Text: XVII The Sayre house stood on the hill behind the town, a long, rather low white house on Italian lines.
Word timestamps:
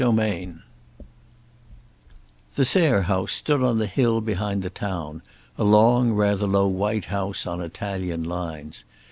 XVII 0.01 0.55
The 2.55 2.65
Sayre 2.65 3.03
house 3.03 3.33
stood 3.33 3.61
on 3.61 3.77
the 3.77 3.85
hill 3.85 4.19
behind 4.19 4.63
the 4.63 4.71
town, 4.71 5.21
a 5.59 5.63
long, 5.63 6.11
rather 6.13 6.47
low 6.47 6.67
white 6.67 7.05
house 7.05 7.45
on 7.45 7.61
Italian 7.61 8.23
lines. 8.23 8.83